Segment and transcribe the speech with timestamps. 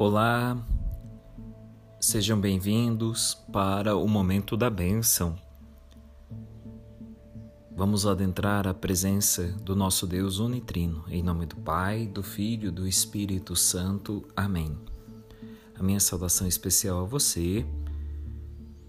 [0.00, 0.56] Olá,
[1.98, 5.34] sejam bem-vindos para o momento da bênção.
[7.76, 12.70] Vamos adentrar a presença do nosso Deus unitrino, em nome do Pai, do Filho e
[12.70, 14.24] do Espírito Santo.
[14.36, 14.78] Amém.
[15.76, 17.66] A minha saudação especial a você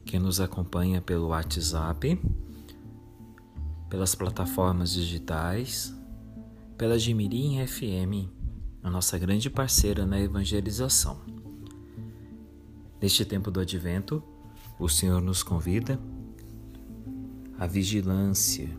[0.05, 2.21] que nos acompanha pelo WhatsApp,
[3.89, 5.91] pelas plataformas digitais,
[6.77, 8.38] pela Gimirim FM
[8.81, 11.19] a nossa grande parceira na evangelização.
[13.01, 14.23] Neste tempo do advento,
[14.77, 15.99] o Senhor nos convida
[17.57, 18.69] à vigilância,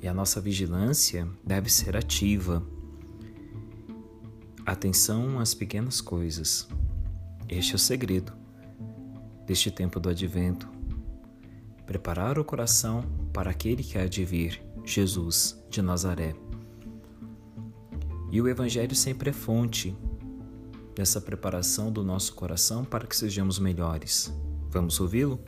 [0.00, 2.62] e a nossa vigilância deve ser ativa.
[4.64, 6.68] Atenção às pequenas coisas.
[7.48, 8.32] Este é o segredo
[9.46, 10.68] deste tempo do advento.
[11.86, 16.47] Preparar o coração para aquele que há de vir, Jesus de Nazaré.
[18.30, 19.96] E o Evangelho sempre é fonte
[20.94, 24.32] dessa preparação do nosso coração para que sejamos melhores.
[24.68, 25.40] Vamos ouvi-lo?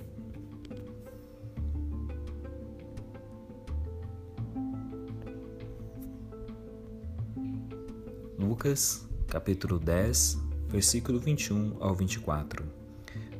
[8.38, 12.64] Lucas, capítulo 10, versículo 21 ao 24.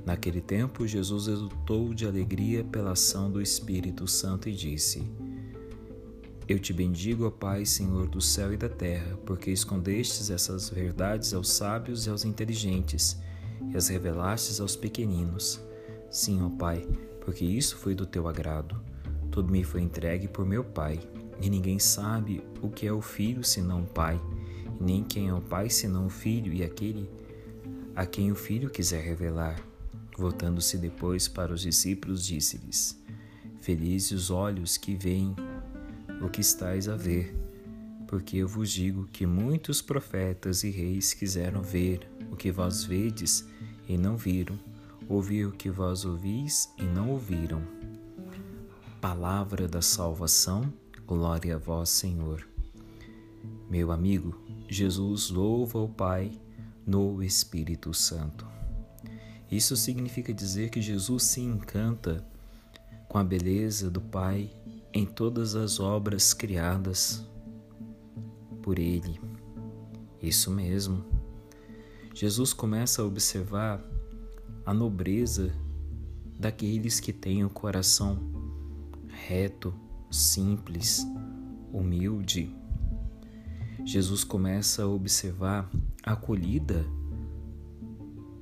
[0.05, 5.03] Naquele tempo, Jesus exultou de alegria pela ação do Espírito Santo e disse:
[6.53, 11.33] eu te bendigo, ó Pai, Senhor do céu e da terra, porque escondestes essas verdades
[11.33, 13.17] aos sábios e aos inteligentes
[13.73, 15.61] e as revelastes aos pequeninos.
[16.11, 16.85] Sim, ó Pai,
[17.21, 18.83] porque isso foi do teu agrado.
[19.31, 20.99] Tudo me foi entregue por meu Pai,
[21.41, 24.21] e ninguém sabe o que é o filho senão o Pai,
[24.81, 27.09] e nem quem é o Pai senão o filho e aquele
[27.95, 29.63] a quem o filho quiser revelar.
[30.19, 33.01] Voltando-se depois para os discípulos, disse-lhes:
[33.61, 35.35] Felizes os olhos que veem
[36.21, 37.35] o que estáis a ver,
[38.07, 43.47] porque eu vos digo que muitos profetas e reis quiseram ver o que vós vedes
[43.89, 44.59] e não viram,
[45.09, 47.63] ouvir o que vós ouvis e não ouviram.
[49.01, 50.73] Palavra da salvação,
[51.07, 52.47] glória a vós, Senhor.
[53.71, 56.33] Meu amigo, Jesus louva o Pai
[56.87, 58.47] no Espírito Santo.
[59.51, 62.25] Isso significa dizer que Jesus se encanta
[63.09, 64.51] com a beleza do Pai
[64.93, 67.27] em todas as obras criadas
[68.63, 69.21] por Ele.
[70.23, 71.05] Isso mesmo.
[72.15, 73.83] Jesus começa a observar
[74.67, 75.53] a nobreza
[76.39, 78.19] daqueles que têm o coração
[79.09, 79.75] reto,
[80.11, 81.07] simples,
[81.73, 82.55] humilde.
[83.85, 85.71] Jesus começa a observar
[86.03, 86.85] a acolhida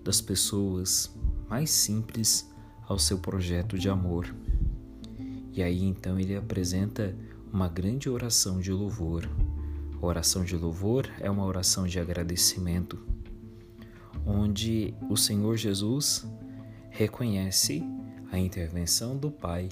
[0.02, 1.14] das pessoas
[1.48, 2.50] mais simples
[2.86, 4.34] ao seu projeto de amor.
[5.58, 7.16] E aí então ele apresenta
[7.52, 9.28] uma grande oração de louvor.
[10.00, 12.96] Oração de louvor é uma oração de agradecimento,
[14.24, 16.24] onde o Senhor Jesus
[16.90, 17.82] reconhece
[18.30, 19.68] a intervenção do Pai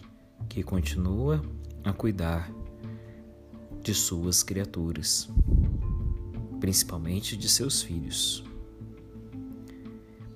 [0.49, 1.41] que continua
[1.85, 2.51] a cuidar
[3.81, 5.31] de suas criaturas,
[6.59, 8.45] principalmente de seus filhos.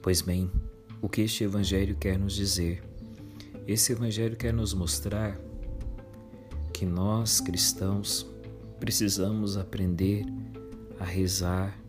[0.01, 0.49] Pois bem,
[1.03, 2.89] o que este Evangelho quer nos dizer?
[3.71, 5.41] Esse Evangelho quer nos mostrar
[6.73, 8.27] que nós cristãos
[8.81, 10.27] precisamos aprender
[10.99, 11.81] a rezar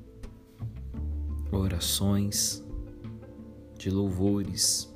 [1.52, 2.64] orações
[3.80, 4.94] de louvores.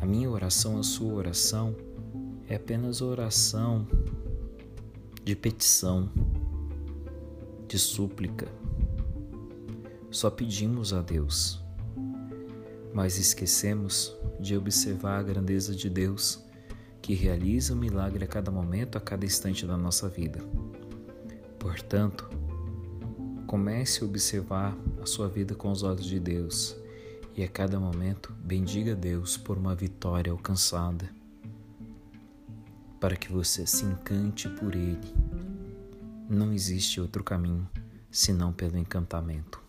[0.00, 1.74] A minha oração, a sua oração,
[2.46, 3.84] é apenas oração
[5.24, 6.08] de petição,
[7.66, 8.46] de súplica.
[10.12, 11.61] Só pedimos a Deus
[12.92, 16.44] mas esquecemos de observar a grandeza de Deus
[17.00, 20.40] que realiza um milagre a cada momento, a cada instante da nossa vida.
[21.58, 22.28] Portanto,
[23.46, 26.76] comece a observar a sua vida com os olhos de Deus
[27.36, 31.08] e a cada momento bendiga Deus por uma vitória alcançada,
[33.00, 35.14] para que você se encante por Ele.
[36.28, 37.68] Não existe outro caminho
[38.10, 39.61] senão pelo encantamento.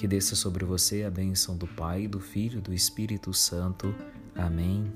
[0.00, 3.94] Que desça sobre você a bênção do Pai, do Filho e do Espírito Santo.
[4.34, 4.90] Amém.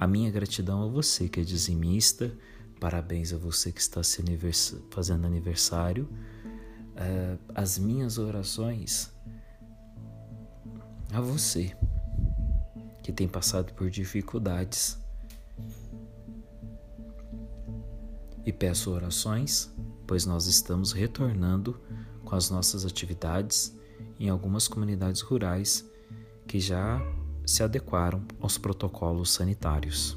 [0.00, 2.36] A minha gratidão a você que é dizimista.
[2.80, 6.08] Parabéns a você que está se anivers fazendo aniversário.
[6.96, 9.12] Uh, as minhas orações
[11.12, 11.72] a você
[13.00, 14.98] que tem passado por dificuldades.
[18.44, 19.72] E peço orações,
[20.04, 21.80] pois nós estamos retornando
[22.24, 23.77] com as nossas atividades
[24.18, 25.84] em algumas comunidades rurais
[26.46, 27.00] que já
[27.46, 30.16] se adequaram aos protocolos sanitários.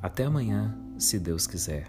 [0.00, 1.88] Até amanhã, se Deus quiser.